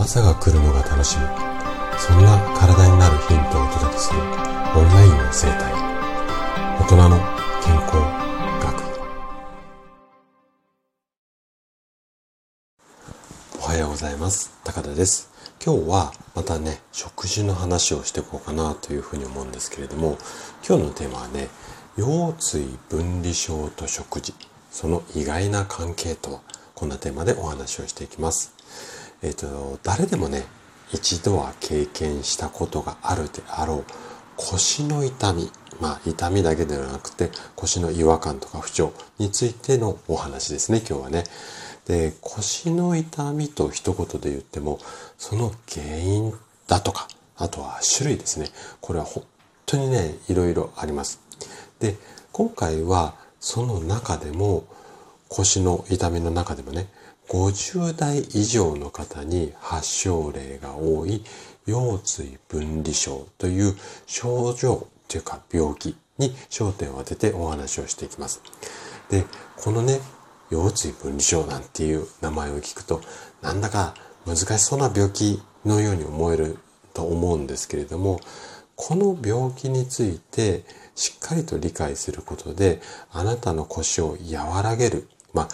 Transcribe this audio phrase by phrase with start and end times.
[0.00, 1.26] 朝が来るのが楽しみ。
[1.98, 4.26] そんな体になるヒントをお届けするオン
[4.94, 5.74] ラインの生態。
[6.80, 7.18] 大人の
[7.62, 7.96] 健康
[8.62, 8.80] 学。
[13.58, 14.58] おはようございます。
[14.64, 15.30] 高田です。
[15.62, 20.16] 今日はまたね食事の話をしていこうかなというふうに思うんですけれども
[20.66, 21.50] 今日のテーマはね
[21.98, 24.32] 腰椎分離症と食事。
[24.70, 26.40] その意外な関係とは
[26.74, 28.54] こんなテーマでお話をしていきます。
[29.22, 30.44] えっ、と、誰でもね、
[30.92, 33.84] 一度は経験したことがあるであろう
[34.36, 35.50] 腰の痛み。
[35.80, 41.24] まあ、痛みだけではなくて腰の違和感とか不調についてのお話ですね、今日はね。
[41.86, 44.78] で、腰の痛みと一言で言っても、
[45.16, 46.34] その原因
[46.66, 48.48] だとか、あとは種類ですね。
[48.80, 49.24] これは本
[49.64, 51.20] 当にね、いろいろあります。
[51.78, 51.96] で、
[52.32, 54.64] 今回はその中でも、
[55.28, 56.88] 腰の痛みの中でもね、
[57.30, 61.22] 50代以上の方に発症例が多い
[61.64, 68.42] 腰椎分離症という症状というか病気に焦点を当ててお話をしていきます。
[69.10, 69.24] で、
[69.56, 70.00] このね、
[70.50, 73.00] 腰椎分離症なんていう名前を聞くと、
[73.42, 73.94] なんだか
[74.26, 76.58] 難しそうな病気のように思える
[76.94, 78.18] と思うんですけれども、
[78.74, 80.64] この病気について
[80.96, 82.80] しっかりと理解することで、
[83.12, 85.48] あなたの腰を和らげるまあ、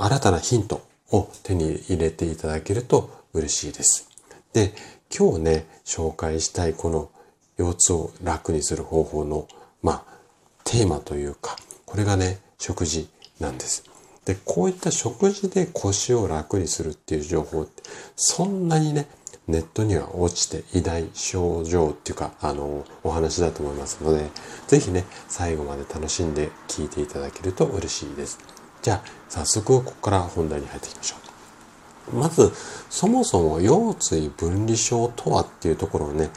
[0.00, 4.08] 新たなヒントを手に入れていただけると嬉しいです。
[4.52, 4.72] で、
[5.16, 7.10] 今日ね、紹介したいこの
[7.56, 9.48] 腰痛を楽にする方法の、
[9.82, 10.18] まあ、
[10.62, 13.08] テーマというか、これがね、食事
[13.40, 13.82] なんです。
[14.24, 17.82] で、こういった食事で腰を楽にするっていう情報って、
[18.14, 19.08] そんなにね、
[19.48, 24.30] ネットには落ちていない症状っていうか、あの、お話だと思いますので、
[24.68, 28.38] ぜひね、最後まで楽しんで聞いていただけると嬉しいです。
[28.82, 31.16] じゃあ、早速ここから本題に入っていきましょ
[32.12, 32.16] う。
[32.16, 32.52] まず、
[32.88, 36.30] そもそも腰椎分離症とはっていうところをね、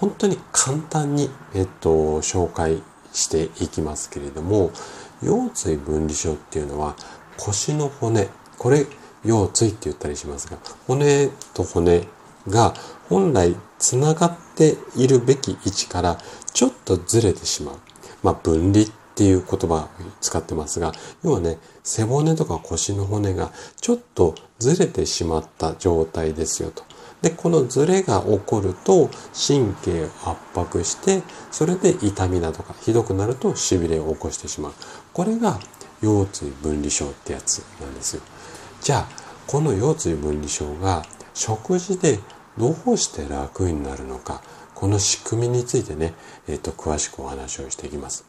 [0.00, 2.82] 本当に簡単に、えっと、紹介
[3.12, 4.70] していきますけれども、
[5.22, 6.94] 腰椎分離症っていうのは
[7.36, 8.28] 腰の骨、
[8.58, 8.86] これ
[9.24, 12.06] 腰椎って言ったりしますが、骨と骨
[12.48, 12.74] が
[13.08, 16.18] 本来つながっているべき位置から
[16.52, 17.76] ちょっとずれてしまう。
[18.22, 19.88] まあ、分離っていう言葉を
[20.20, 23.50] 使ってますが、要はね、背骨とか腰の骨が
[23.80, 26.84] ちょっとずれてしまった状態ですよと。
[27.22, 34.72] で、このずれが起こると神経を圧迫して、それで痛みだとかひどくなると痺れを起こしてしまう。
[35.14, 35.58] これが
[36.02, 38.22] 腰椎分離症ってやつなんですよ。
[38.82, 39.08] じゃあ、
[39.46, 42.20] この腰椎分離症が食事で
[42.58, 44.42] どうして楽になるのか、
[44.74, 46.12] この仕組みについてね、
[46.46, 48.24] えっ、と、詳しくお話をしていきます。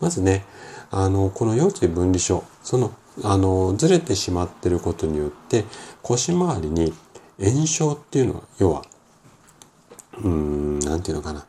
[0.00, 0.44] まずね、
[0.90, 2.92] あの、この腰椎分離症、その、
[3.22, 5.64] あの、ずれてしまっていることによって、
[6.02, 6.92] 腰回りに
[7.38, 8.82] 炎症っていうのは、要は、
[10.22, 11.46] うん、なんていうのかな。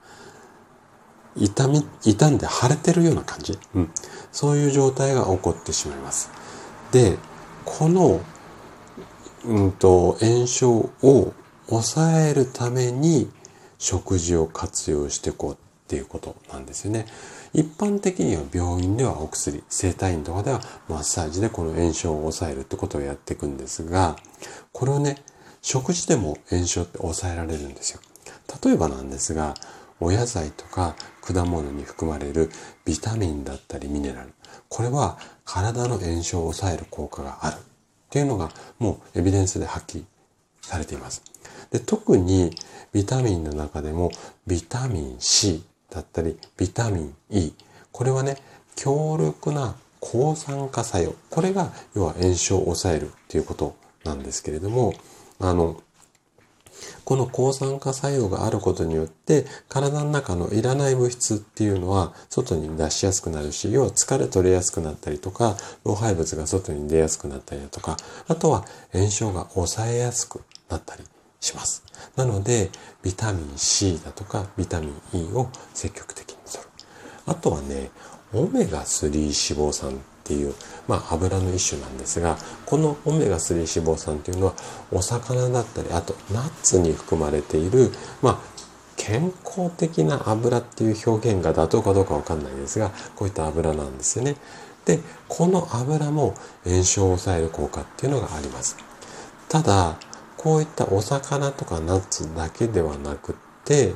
[1.35, 3.57] 痛み、痛んで腫れてるような感じ。
[3.75, 3.90] うん。
[4.31, 6.29] そういう状態が起こってしまいます。
[6.91, 7.18] で、
[7.66, 8.22] この、
[9.46, 11.34] うんと、炎症を
[11.68, 13.31] 抑えるために
[13.78, 17.06] 食事を活用していこうっていうことなんですよね。
[17.54, 24.16] 一般的には病院ではお薬、整体院とかではマッサージでこの炎症を抑えるってことをやっていくんですが、
[24.72, 25.22] これをね、
[25.62, 28.00] 食事でも炎症って抑えられるんですよ。
[28.64, 29.54] 例えばなんですが、
[30.00, 32.50] お野菜とか果物に含まれる
[32.84, 34.34] ビタミンだったりミネラル。
[34.68, 37.60] これは体の炎症を抑える効果があるっ
[38.10, 40.04] ていうのがもうエビデンスで発揮
[40.62, 41.24] されています。
[41.72, 42.56] で特に
[42.92, 44.12] ビタミンの中でも
[44.46, 47.54] ビタミン C だったり、ビタミン E。
[47.92, 48.38] これはね、
[48.76, 51.14] 強力な抗酸化作用。
[51.30, 54.94] これが、要は炎症を抑えるっていうことなんですけれども、
[55.40, 55.82] あの、
[57.06, 65.56] この抗酸化作用があることによって、体の中のいらない物質っていうのは外に出しやすくなるし、要は疲れ取れやすくなったりとか、
[65.86, 71.03] 老廃物が外に出やすくなったりだとか、あとは炎症が抑えやすくなったり
[71.44, 71.84] します。
[72.16, 72.70] なので、
[73.03, 76.70] ビタミン C だとかビタミン E を積極的に取る。
[77.26, 77.91] あとはね、
[78.34, 80.53] オメガ3脂肪酸っていう、
[80.88, 84.53] まあ、油の一種なんですが、このオメガ3脂肪酸っていうのは、
[84.91, 87.91] お魚だったり、あとナッツに含まれている、
[88.22, 88.53] まあ、
[88.96, 94.38] 健康的な油っていう表現が妥当かどうかわかんないですが、こういった油なんですよね。
[94.85, 98.78] で、この油も炎症を抑える効果っていうのがあります。
[99.50, 99.97] ただ、
[100.43, 103.93] こういったお魚とかナッツだけではなくって、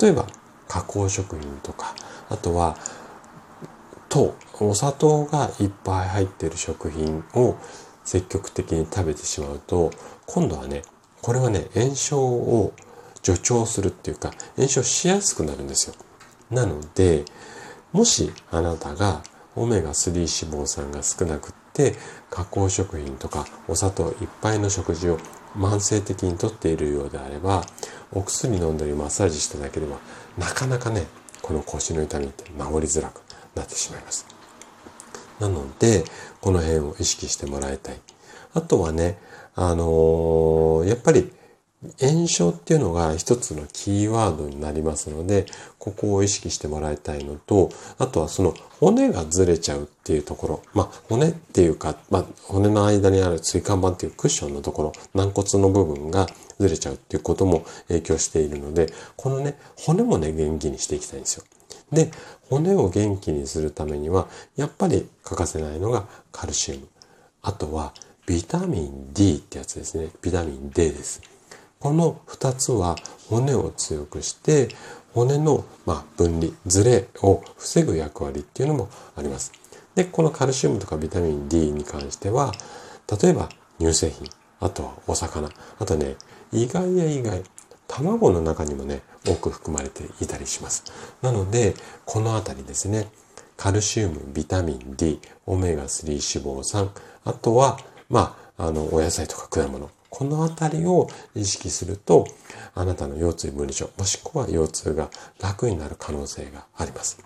[0.00, 0.26] 例えば
[0.68, 1.94] 加工食品とか、
[2.30, 2.78] あとは
[4.08, 7.56] 糖、お砂糖がいっぱい入ってる食品を
[8.04, 9.90] 積極的に食べてしまうと、
[10.24, 10.80] 今度はね、
[11.20, 12.72] これはね、炎症を
[13.22, 15.94] 助長するっていうか、炎症しやすくなるんですよ。
[16.50, 17.26] なので、
[17.92, 19.22] もしあなたが
[19.54, 21.65] オメガ3脂肪酸が少なくって
[22.30, 25.18] 加工食品とかお砂糖いっぱいの食事を
[25.56, 27.64] 慢性的にとっているようであれば
[28.12, 29.98] お薬飲んだりマッサージしただけでは
[30.38, 31.06] なかなかね
[31.42, 32.56] この腰の痛みって治り
[32.86, 33.22] づらく
[33.54, 34.26] なってしまいます。
[35.40, 36.04] なので
[36.40, 38.00] この辺を意識してもらいたい。
[38.54, 39.18] あとはね
[39.54, 41.30] あのー、やっぱり
[42.00, 45.46] 炎症っていうのが一つのキーワードになりますので、
[45.78, 56.26] ここを意識してもらいたいのと、あとはその骨がずれちゃうっていうところ、まあ骨っていうか、まあ骨の間にある椎間板っていうクッションのところ、軟骨の部分が
[56.58, 61.44] ずれちゃうっていうことも影響しているので、このね、骨もね、元気にしていきたいんですよ。
[61.92, 62.10] で、
[62.48, 66.88] 骨を元気にするためには、やっぱり欠かせないのがカルシウム。
[67.42, 67.92] あとは、
[68.26, 70.08] ビタミン D ってやつですね。
[70.20, 71.35] ビタミン D です。
[71.80, 72.96] この2つは
[73.28, 74.68] 骨を強くして
[75.16, 79.50] 骨のま分離、ずれを防ぐ役割っていうのもあります。
[79.94, 82.52] で、このカルシウムとかビタミン D に関しては、
[83.22, 84.28] 例えば乳製品、
[84.60, 86.16] あとはお魚、あとね、
[86.52, 87.42] 意外や意外、
[87.88, 90.84] 卵の中にもね、多く含まれていたりします。
[91.22, 91.74] なので、
[92.04, 93.08] このあたりですね、
[93.56, 96.90] カルシウム、ビタミン D、オメガ3脂肪酸、
[97.24, 97.78] あとは、
[98.10, 102.26] まあ、あの、お野菜とか果物、このあたりを意識すると、
[102.74, 105.10] あなたの腰椎分離症、もしくは腰痛が
[105.40, 107.18] 楽になる可能性があります。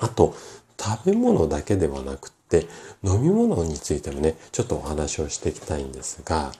[0.00, 0.34] あと、
[0.78, 2.66] 食べ物だけではなくて、
[3.02, 6.52] 飲み物についてもね、ちょっとお話をしていきたいんですが、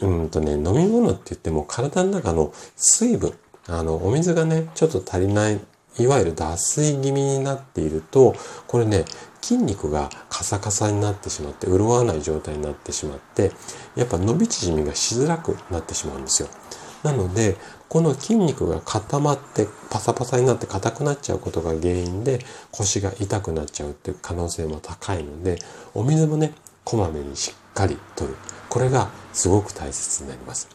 [0.00, 3.34] うんとね、飲み物って言っても体の中の水分、
[3.66, 5.60] あの、お水がね、ちょっと足りない、
[5.98, 8.34] いわゆる脱水気味になっていると、
[8.66, 9.04] これね、
[9.40, 13.52] 筋肉がカサカサになってしまって潤わない状態になってしまって
[13.96, 16.48] やっぱ伸び縮みがしづらくなってしまうんですよ。
[17.02, 17.56] なので
[17.88, 22.40] この筋肉が固まってパサパサになって硬くなっちゃうことが原因で
[22.72, 25.58] 腰が痛くなっちゃうっていう可能性も高いので
[25.94, 26.52] お水もね
[26.84, 28.34] こまめにしっかりとる
[28.68, 30.68] これがすごく大切になります。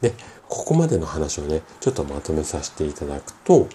[0.00, 0.12] で
[0.48, 3.68] ここまでの話をねちょっとまとめさせていただくと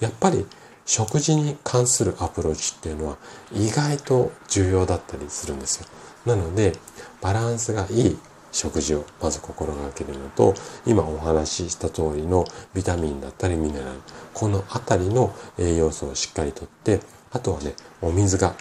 [0.00, 0.46] やっぱり
[0.86, 3.16] 食事に関するアプローチっていうのは
[3.52, 5.86] 意外と重要だったりするんですよ。
[6.26, 6.72] なので、
[7.20, 8.18] バランスがいい
[8.52, 10.54] 食事をまず心がけるのと、
[10.86, 12.44] 今お話しした通りの
[12.74, 14.00] ビタミンだったりミネラル、
[14.34, 17.00] このあたりの栄養素をしっかりとって、
[17.30, 18.54] あとはね、お水が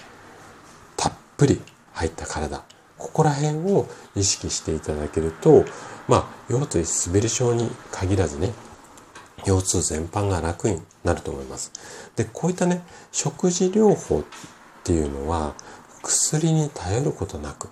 [0.96, 1.62] たっぷり
[1.94, 2.64] 入った体、
[2.98, 5.66] ここら辺を意識していただけると、
[6.08, 8.54] まあ、腰椎滑り症に限らずね、
[9.46, 11.72] 腰痛全般が楽になると思います。
[12.16, 14.24] で、こういったね、食事療法っ
[14.84, 15.56] ていうのは、
[16.04, 17.70] 薬に頼ることなく、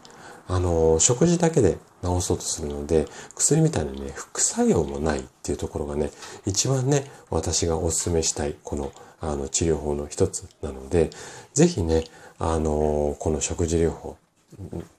[0.48, 6.12] あの、食事だけで治そうとするので、薬みたいなね、副作用もないっていうところがね、
[6.46, 11.10] 一番ね、私がお勧めしたい、この、あの、治療法の一つなので、
[11.54, 12.04] ぜひね、
[12.40, 14.18] あの、この食事療法、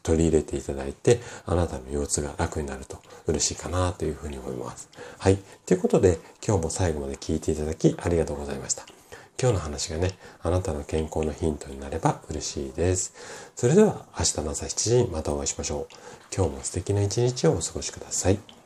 [0.02, 4.88] 取り入れていただいて、あなたの腰痛が楽になると嬉しいかなというふうに思います。
[5.18, 5.38] はい。
[5.66, 8.84] ということで、今日も最後まで聞いていただきありがとうございました。
[9.40, 10.10] 今日の話がね、
[10.42, 13.14] あなたの健康のヒントになれば嬉しいです。
[13.54, 15.94] それでは明日の朝7時にまたお会いしましょう。
[16.34, 18.57] 今日も素敵な一日をお過ごしください。